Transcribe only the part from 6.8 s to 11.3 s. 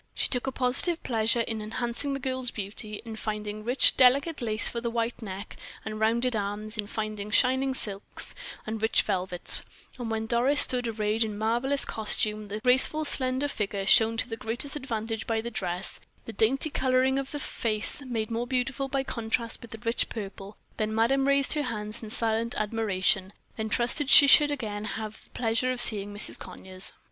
finding shining silks and rich velvets; and when Doris stood arrayed